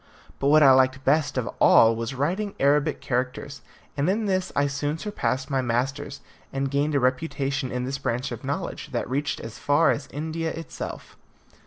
But 0.39 0.47
what 0.47 0.63
I 0.63 0.71
liked 0.71 1.03
best 1.03 1.37
of 1.37 1.47
all 1.59 1.95
was 1.95 2.15
writing 2.15 2.55
Arabic 2.59 3.01
characters, 3.01 3.61
and 3.95 4.09
in 4.09 4.25
this 4.25 4.51
I 4.55 4.65
soon 4.65 4.97
surpassed 4.97 5.51
my 5.51 5.61
masters, 5.61 6.21
and 6.51 6.71
gained 6.71 6.95
a 6.95 6.99
reputation 6.99 7.71
in 7.71 7.83
this 7.83 7.99
branch 7.99 8.31
of 8.31 8.43
knowledge 8.43 8.91
that 8.93 9.07
reached 9.07 9.39
as 9.41 9.59
far 9.59 9.91
as 9.91 10.09
India 10.11 10.49
itself. 10.49 11.17